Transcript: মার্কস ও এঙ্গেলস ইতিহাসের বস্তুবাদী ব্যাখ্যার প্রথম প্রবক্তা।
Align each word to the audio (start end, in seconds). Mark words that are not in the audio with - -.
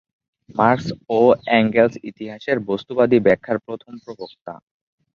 মার্কস 0.55 0.87
ও 1.11 1.19
এঙ্গেলস 1.57 1.95
ইতিহাসের 2.09 2.57
বস্তুবাদী 2.69 3.17
ব্যাখ্যার 3.25 3.57
প্রথম 3.65 3.93
প্রবক্তা। 4.03 4.53